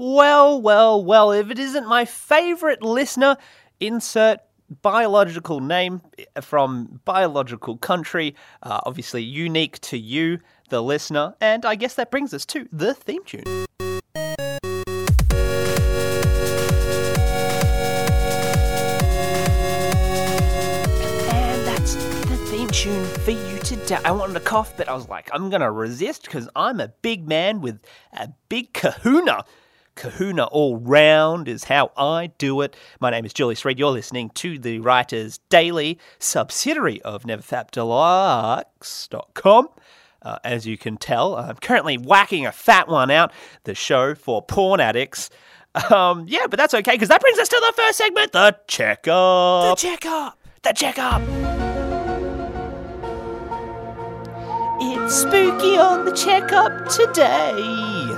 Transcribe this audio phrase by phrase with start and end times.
[0.00, 3.36] Well, well, well, if it isn't my favorite listener,
[3.80, 4.38] insert
[4.80, 6.02] biological name
[6.40, 10.38] from biological country, uh, obviously unique to you,
[10.68, 13.42] the listener, and I guess that brings us to the theme tune.
[13.44, 13.66] And
[21.66, 23.98] that's the theme tune for you today.
[24.04, 27.26] I wanted to cough, but I was like, I'm gonna resist because I'm a big
[27.26, 27.80] man with
[28.12, 29.44] a big kahuna.
[29.98, 32.76] Kahuna all round is how I do it.
[33.00, 33.80] My name is Julius Reade.
[33.80, 39.68] You're listening to the Writers Daily, subsidiary of NeverFapDeluxe.com.
[40.22, 43.32] Uh, as you can tell, I'm currently whacking a fat one out,
[43.64, 45.30] the show for porn addicts.
[45.90, 49.78] Um, yeah, but that's okay because that brings us to the first segment, the checkup.
[49.78, 50.38] The checkup.
[50.62, 51.22] The checkup.
[54.80, 58.17] It's spooky on the checkup today.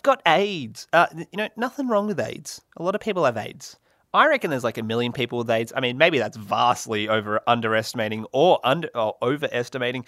[0.00, 0.86] I've got AIDS.
[0.94, 2.62] Uh, you know, nothing wrong with AIDS.
[2.78, 3.76] A lot of people have AIDS.
[4.14, 5.74] I reckon there's like a million people with AIDS.
[5.76, 10.06] I mean, maybe that's vastly over underestimating or under or overestimating.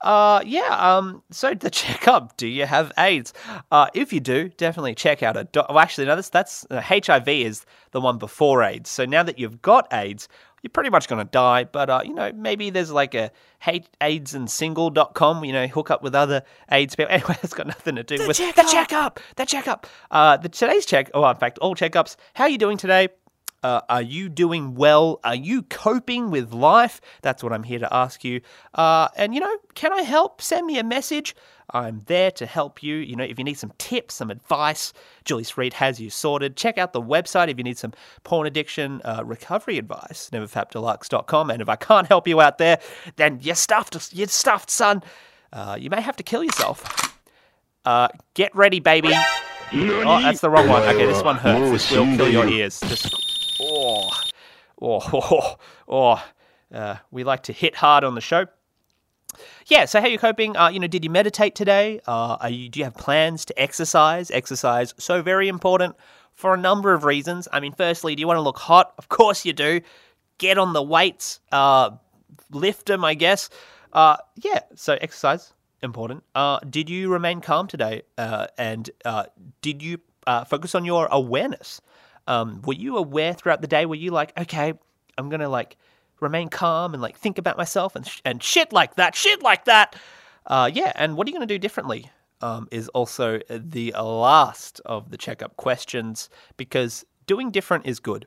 [0.00, 0.76] Uh, yeah.
[0.76, 1.22] Um.
[1.30, 2.36] So the checkup.
[2.36, 3.32] Do you have AIDS?
[3.70, 5.44] Uh, if you do, definitely check out a.
[5.44, 6.16] Do- well, actually, no.
[6.16, 8.90] That's that's uh, HIV is the one before AIDS.
[8.90, 10.28] So now that you've got AIDS,
[10.62, 11.64] you're pretty much going to die.
[11.64, 15.90] But, uh, you know, maybe there's like a hate AIDS and AIDSandsingle.com, you know, hook
[15.90, 17.12] up with other AIDS people.
[17.18, 18.64] Anyway, that's got nothing to do The with checkup.
[18.66, 19.20] the checkup.
[19.36, 19.86] The checkup.
[20.10, 22.16] Uh, the today's check, oh, in fact, all checkups.
[22.34, 23.08] How are you doing today?
[23.62, 25.20] Uh, are you doing well?
[25.24, 27.00] Are you coping with life?
[27.22, 28.40] That's what I'm here to ask you.
[28.74, 30.40] Uh, and, you know, can I help?
[30.40, 31.34] Send me a message.
[31.70, 32.96] I'm there to help you.
[32.96, 34.92] You know, if you need some tips, some advice,
[35.24, 36.56] Julius Reade has you sorted.
[36.56, 37.92] Check out the website if you need some
[38.24, 41.50] porn addiction uh, recovery advice, neverfapdeluxe.com.
[41.50, 42.78] And if I can't help you out there,
[43.16, 45.02] then you're stuffed, you're stuffed, son.
[45.52, 47.18] Uh, you may have to kill yourself.
[47.84, 49.12] Uh, get ready, baby.
[49.72, 50.82] Oh, that's the wrong one.
[50.82, 51.70] Okay, this one hurts.
[51.70, 52.80] This will kill your ears.
[52.80, 53.27] Just,
[53.60, 54.10] oh,
[54.82, 55.56] oh, oh,
[55.88, 56.24] oh.
[56.72, 58.46] Uh, we like to hit hard on the show.
[59.66, 60.56] Yeah, so how are you coping?
[60.56, 62.00] Uh, you know, did you meditate today?
[62.06, 64.30] Uh, you, do you have plans to exercise?
[64.30, 65.96] Exercise, so very important
[66.34, 67.48] for a number of reasons.
[67.52, 68.94] I mean, firstly, do you want to look hot?
[68.96, 69.80] Of course you do.
[70.38, 71.90] Get on the weights, uh,
[72.52, 73.50] lift them, I guess.
[73.92, 75.52] Uh, yeah, so exercise,
[75.82, 76.22] important.
[76.34, 78.02] Uh, did you remain calm today?
[78.16, 79.24] Uh, and uh,
[79.62, 81.80] did you uh, focus on your awareness?
[82.28, 83.86] Um, were you aware throughout the day?
[83.86, 84.74] Were you like, okay,
[85.16, 85.76] I'm gonna like
[86.20, 89.64] remain calm and like think about myself and sh- and shit like that, shit like
[89.64, 89.96] that.
[90.46, 92.10] Uh, yeah, and what are you gonna do differently?
[92.40, 98.26] Um, is also the last of the checkup questions because doing different is good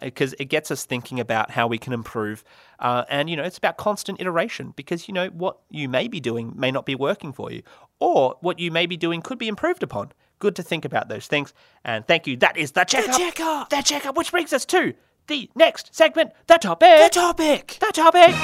[0.00, 2.44] because it gets us thinking about how we can improve.
[2.78, 6.20] Uh, and, you know, it's about constant iteration because, you know, what you may be
[6.20, 7.62] doing may not be working for you,
[7.98, 10.12] or what you may be doing could be improved upon.
[10.40, 11.54] Good to think about those things.
[11.84, 12.36] And thank you.
[12.38, 13.12] That is the checkup.
[13.12, 13.70] The checkup.
[13.70, 14.94] The checkup, which brings us to
[15.28, 16.98] the next segment, the topic.
[16.98, 17.76] The topic.
[17.80, 18.34] The topic.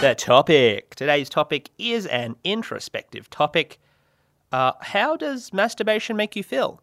[0.00, 0.94] The topic.
[0.94, 3.78] Today's topic is an introspective topic.
[4.52, 6.82] Uh, how does masturbation make you feel?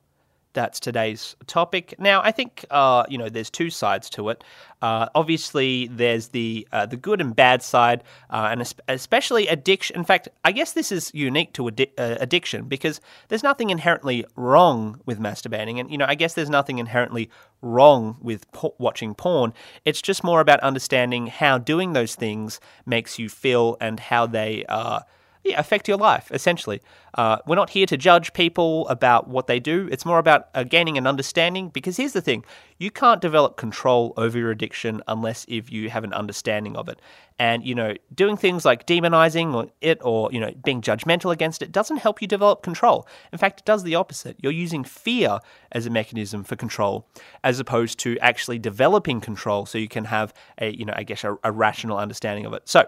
[0.56, 1.96] That's today's topic.
[2.00, 4.42] Now, I think uh, you know there's two sides to it.
[4.82, 9.98] Uh, obviously, there's the uh, the good and bad side, uh, and especially addiction.
[9.98, 14.26] In fact, I guess this is unique to addi- uh, addiction because there's nothing inherently
[14.38, 17.30] wrong with masturbating, and you know I guess there's nothing inherently
[17.62, 19.54] wrong with po- watching porn.
[19.84, 24.64] It's just more about understanding how doing those things makes you feel and how they
[24.70, 25.02] uh,
[25.45, 26.81] yeah, affect your life, essentially.
[27.13, 29.88] Uh, we're not here to judge people about what they do.
[29.91, 32.44] It's more about uh, gaining an understanding because here's the thing
[32.79, 37.00] you can't develop control over your addiction unless if you have an understanding of it.
[37.38, 41.72] And, you know, doing things like demonizing it or, you know, being judgmental against it
[41.72, 43.07] doesn't help you develop control.
[43.31, 44.38] In fact, it does the opposite.
[44.41, 45.39] You're using fear
[45.72, 47.07] as a mechanism for control
[47.44, 51.23] as opposed to actually developing control so you can have a, you know, I guess
[51.23, 52.67] a, a rational understanding of it.
[52.67, 52.88] So,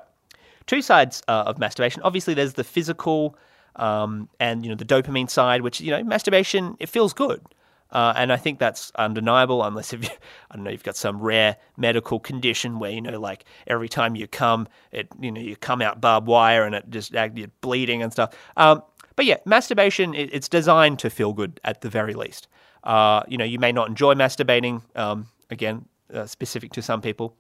[0.68, 2.02] two sides uh, of masturbation.
[2.04, 3.38] Obviously, there's the physical
[3.78, 7.42] um, and you know the dopamine side, which you know masturbation it feels good,
[7.92, 9.64] uh, and I think that's undeniable.
[9.64, 10.10] Unless if you,
[10.52, 14.16] I don't know, you've got some rare medical condition where you know like every time
[14.16, 18.04] you come, it you know you come out barbed wire and it just you're bleeding
[18.04, 18.34] and stuff.
[18.58, 18.84] Um,
[19.16, 22.48] but yeah, masturbation it, it's designed to feel good at the very least.
[22.84, 24.81] Uh, you know, you may not enjoy masturbating.
[24.96, 27.36] Um, again, uh, specific to some people.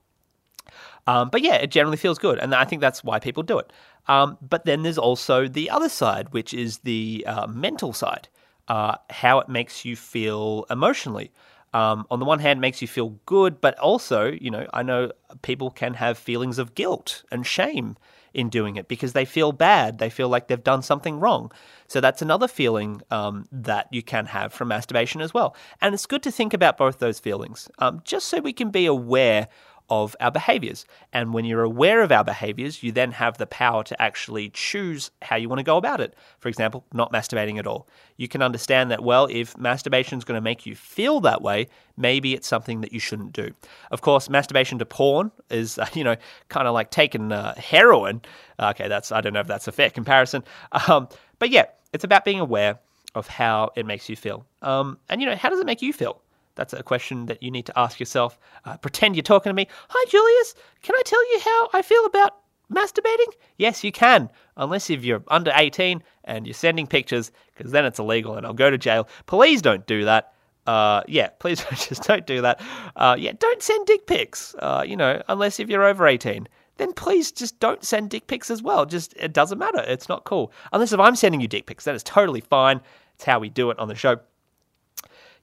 [1.05, 3.71] Um, but yeah, it generally feels good, and I think that's why people do it.
[4.07, 8.27] Um, but then there's also the other side, which is the uh, mental side,
[8.67, 11.31] uh, how it makes you feel emotionally.
[11.73, 15.11] Um, on the one hand, makes you feel good, but also, you know, I know
[15.41, 17.97] people can have feelings of guilt and shame
[18.33, 19.97] in doing it because they feel bad.
[19.97, 21.51] They feel like they've done something wrong.
[21.87, 25.55] So that's another feeling um, that you can have from masturbation as well.
[25.81, 28.85] And it's good to think about both those feelings um, just so we can be
[28.85, 29.47] aware
[29.89, 30.85] of our behaviors.
[31.13, 35.11] And when you're aware of our behaviors, you then have the power to actually choose
[35.21, 36.15] how you want to go about it.
[36.39, 37.87] For example, not masturbating at all.
[38.17, 41.67] You can understand that, well, if masturbation is going to make you feel that way,
[41.95, 43.51] maybe it's something that you shouldn't do.
[43.91, 46.15] Of course, masturbation to porn is, you know,
[46.49, 48.21] kind of like taking uh, heroin.
[48.59, 50.43] Okay, that's, I don't know if that's a fair comparison.
[50.87, 51.07] Um,
[51.39, 52.79] but yeah, it's about being aware
[53.15, 54.45] of how it makes you feel.
[54.61, 56.21] Um, and, you know, how does it make you feel?
[56.57, 58.37] That's a question that you need to ask yourself.
[58.65, 59.67] Uh, pretend you're talking to me.
[59.89, 60.55] Hi, Julius.
[60.81, 62.35] Can I tell you how I feel about
[62.73, 63.31] masturbating?
[63.57, 67.99] Yes, you can, unless if you're under 18 and you're sending pictures, because then it's
[67.99, 69.07] illegal and I'll go to jail.
[69.27, 70.33] Please don't do that.
[70.65, 72.59] Uh, yeah, please just don't do that.
[72.95, 74.55] Uh, yeah, don't send dick pics.
[74.59, 78.51] Uh, you know, unless if you're over 18 then please just don't send dick pics
[78.51, 78.85] as well.
[78.85, 79.83] Just it doesn't matter.
[79.87, 80.51] It's not cool.
[80.71, 82.81] Unless if I'm sending you dick pics, that is totally fine.
[83.15, 84.19] It's how we do it on the show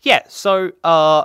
[0.03, 1.25] yeah, so uh,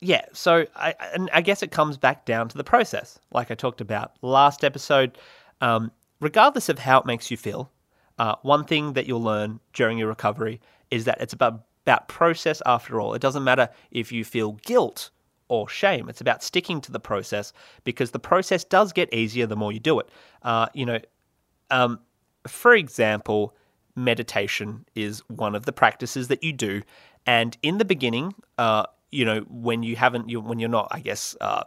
[0.00, 3.54] yeah, so I, and I guess it comes back down to the process, like I
[3.54, 5.18] talked about last episode.
[5.60, 5.90] Um,
[6.20, 7.70] regardless of how it makes you feel,
[8.18, 10.60] uh, one thing that you'll learn during your recovery
[10.90, 13.14] is that it's about about process after all.
[13.14, 15.10] It doesn't matter if you feel guilt
[15.48, 16.08] or shame.
[16.10, 17.52] It's about sticking to the process
[17.84, 20.10] because the process does get easier the more you do it.
[20.42, 20.98] Uh, you know,
[21.70, 22.00] um,
[22.46, 23.54] for example,
[23.96, 26.82] meditation is one of the practices that you do
[27.28, 31.00] and in the beginning, uh, you know, when you haven't, you, when you're not, I
[31.00, 31.64] guess, uh,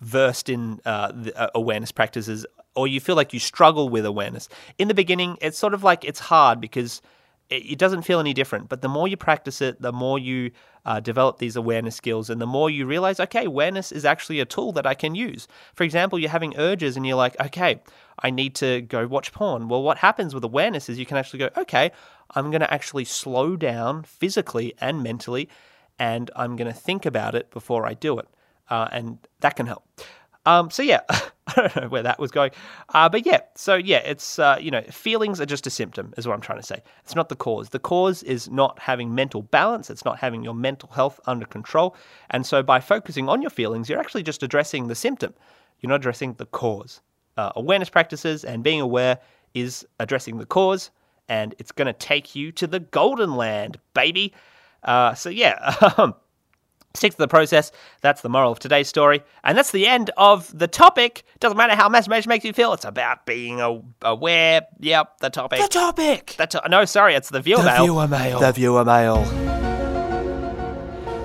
[0.00, 2.44] versed in uh, the, uh, awareness practices,
[2.74, 4.48] or you feel like you struggle with awareness,
[4.78, 7.00] in the beginning, it's sort of like it's hard because
[7.52, 8.68] it, doesn't feel any different.
[8.68, 10.50] But the more you practice it, the more you
[10.84, 14.44] uh, develop these awareness skills, and the more you realize, okay, awareness is actually a
[14.44, 15.48] tool that I can use.
[15.74, 17.82] For example, you're having urges, and you're like, okay,
[18.22, 19.68] I need to go watch porn.
[19.68, 21.92] Well, what happens with awareness is you can actually go, okay,
[22.34, 25.48] I'm going to actually slow down physically and mentally,
[25.98, 28.28] and I'm going to think about it before I do it.
[28.70, 29.84] Uh, and that can help.
[30.46, 31.00] Um, so yeah,
[31.56, 32.50] I don't know where that was going,
[32.94, 33.40] uh, but yeah.
[33.54, 36.60] So yeah, it's uh, you know feelings are just a symptom, is what I'm trying
[36.60, 36.82] to say.
[37.04, 37.70] It's not the cause.
[37.70, 39.90] The cause is not having mental balance.
[39.90, 41.96] It's not having your mental health under control.
[42.30, 45.34] And so by focusing on your feelings, you're actually just addressing the symptom.
[45.80, 47.00] You're not addressing the cause.
[47.36, 49.18] Uh, awareness practices and being aware
[49.54, 50.90] is addressing the cause
[51.28, 54.34] and it's going to take you to the golden land, baby.
[54.82, 56.14] Uh, so, yeah, um,
[56.94, 57.72] stick to the process.
[58.00, 59.22] That's the moral of today's story.
[59.44, 61.24] And that's the end of the topic.
[61.40, 63.60] Doesn't matter how masturbation makes you feel, it's about being
[64.02, 64.62] aware.
[64.80, 65.60] Yep, the topic.
[65.60, 66.34] The topic!
[66.38, 67.84] The to- no, sorry, it's the viewer the mail.
[67.84, 68.40] Viewer mail.
[68.40, 69.24] The viewer mail.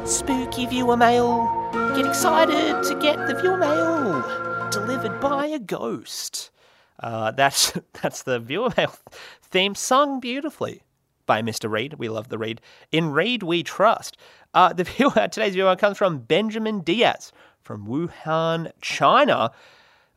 [0.05, 1.69] Spooky viewer mail.
[1.95, 6.51] Get excited to get the viewer mail delivered by a ghost.
[6.99, 8.93] Uh, that's that's the viewer mail
[9.41, 10.81] theme sung beautifully
[11.27, 11.69] by Mr.
[11.69, 12.61] Reade, We love the Reade.
[12.91, 14.17] In Reade, We Trust.
[14.55, 17.31] Uh, the viewer, today's viewer comes from Benjamin Diaz
[17.61, 19.51] from Wuhan, China.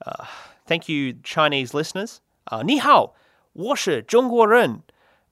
[0.07, 0.25] Uh,
[0.67, 2.23] thank you, Chinese listeners.
[2.51, 3.13] Uh, ni hao,
[3.55, 4.83] wo shi zhongguo ren.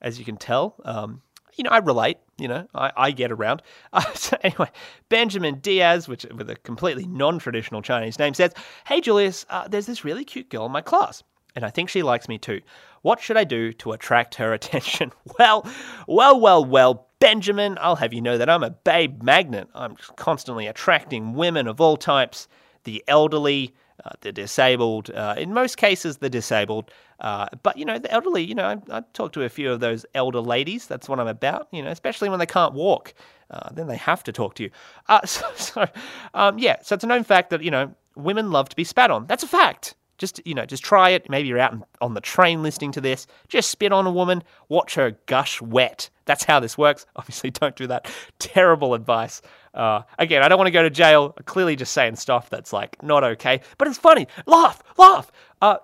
[0.01, 1.21] As you can tell, um,
[1.55, 2.17] you know, I relate.
[2.37, 3.61] You know, I, I get around.
[3.91, 4.69] Uh, so anyway,
[5.09, 8.53] Benjamin Diaz, which with a completely non-traditional Chinese name, says,
[8.85, 11.23] "Hey Julius, uh, there's this really cute girl in my class
[11.59, 12.61] and I think she likes me too.
[13.01, 15.11] What should I do to attract her attention?
[15.37, 15.67] Well,
[16.07, 19.67] well, well, well, Benjamin, I'll have you know that I'm a babe magnet.
[19.75, 22.47] I'm constantly attracting women of all types
[22.85, 23.75] the elderly,
[24.05, 26.89] uh, the disabled, uh, in most cases, the disabled.
[27.19, 29.81] Uh, but, you know, the elderly, you know, I, I talked to a few of
[29.81, 30.87] those elder ladies.
[30.87, 33.13] That's what I'm about, you know, especially when they can't walk.
[33.51, 34.69] Uh, then they have to talk to you.
[35.09, 35.87] Uh, so, so
[36.33, 39.11] um, yeah, so it's a known fact that, you know, women love to be spat
[39.11, 39.27] on.
[39.27, 39.95] That's a fact.
[40.19, 41.27] Just you know, just try it.
[41.29, 43.25] Maybe you're out on the train listening to this.
[43.47, 46.11] Just spit on a woman, watch her gush wet.
[46.25, 47.07] That's how this works.
[47.15, 48.11] Obviously, don't do that.
[48.37, 49.41] Terrible advice.
[49.73, 51.33] Uh, again, I don't want to go to jail.
[51.35, 54.27] I'm clearly, just saying stuff that's like not okay, but it's funny.
[54.45, 55.31] Laugh, laugh.
[55.61, 55.77] Uh,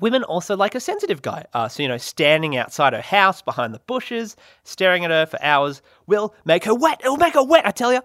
[0.00, 1.44] Women also like a sensitive guy.
[1.52, 5.42] Uh, so, you know, standing outside her house behind the bushes, staring at her for
[5.42, 7.00] hours will make her wet.
[7.00, 8.00] It'll make her wet, I tell you.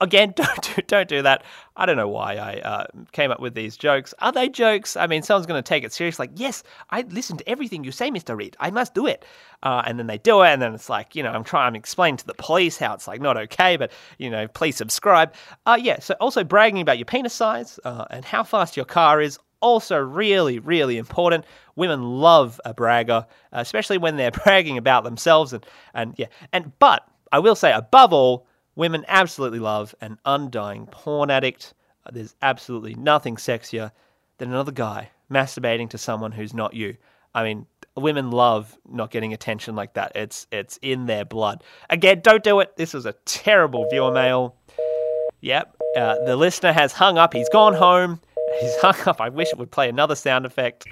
[0.00, 1.44] Again, don't do, don't do that.
[1.76, 4.14] I don't know why I uh, came up with these jokes.
[4.20, 4.96] Are they jokes?
[4.96, 6.18] I mean, someone's going to take it serious.
[6.18, 8.56] Like, yes, I listen to everything you say, Mister Reade.
[8.60, 9.24] I must do it.
[9.62, 11.78] Uh, and then they do it, and then it's like, you know, I'm trying to
[11.78, 15.34] explain to the police how it's like not okay, but you know, please subscribe.
[15.66, 16.00] Uh, yeah.
[16.00, 19.38] So also bragging about your penis size uh, and how fast your car is.
[19.60, 21.46] Also, really, really important.
[21.74, 25.54] Women love a bragger, especially when they're bragging about themselves.
[25.54, 25.64] And
[25.94, 31.30] and yeah, and but I will say, above all Women absolutely love an undying porn
[31.30, 31.74] addict.
[32.10, 33.92] There's absolutely nothing sexier
[34.38, 36.96] than another guy masturbating to someone who's not you.
[37.34, 37.66] I mean,
[37.96, 40.12] women love not getting attention like that.
[40.14, 41.62] It's it's in their blood.
[41.90, 42.76] Again, don't do it.
[42.76, 44.56] This was a terrible viewer mail.
[45.40, 47.32] Yep, uh, the listener has hung up.
[47.32, 48.20] He's gone home.
[48.60, 49.20] He's hung up.
[49.20, 50.84] I wish it would play another sound effect.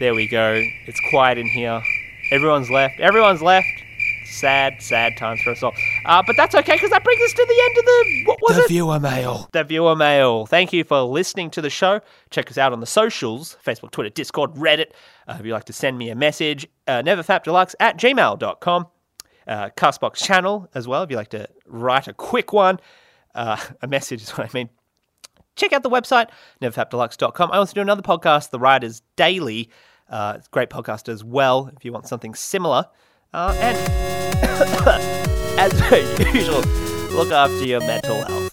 [0.00, 0.62] There we go.
[0.86, 1.82] It's quiet in here.
[2.30, 3.00] Everyone's left.
[3.00, 3.66] Everyone's left.
[4.30, 5.72] Sad, sad times for us all.
[6.04, 8.56] Uh, but that's okay because that brings us to the end of the what was
[8.56, 8.68] The it?
[8.68, 9.48] viewer mail.
[9.52, 10.46] the viewer mail.
[10.46, 12.00] Thank you for listening to the show.
[12.30, 14.90] Check us out on the socials Facebook, Twitter, Discord, Reddit.
[15.26, 18.86] Uh, if you'd like to send me a message, uh, neverfapdeluxe at gmail.com.
[19.46, 22.78] Uh, Castbox channel as well if you'd like to write a quick one.
[23.34, 24.68] Uh, a message is what I mean.
[25.56, 26.28] Check out the website,
[26.62, 27.50] neverfapdeluxe.com.
[27.50, 29.70] I also do another podcast, The Riders Daily.
[30.08, 32.84] Uh, it's a great podcast as well if you want something similar.
[33.34, 33.76] Uh, and
[35.58, 35.90] as
[36.34, 36.62] usual,
[37.14, 38.47] look after your mental health.